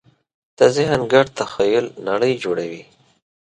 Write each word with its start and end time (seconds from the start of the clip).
د 0.57 0.59
ذهن 0.75 1.01
ګډ 1.13 1.27
تخیل 1.39 1.85
نړۍ 2.09 2.33
جوړوي. 2.43 2.83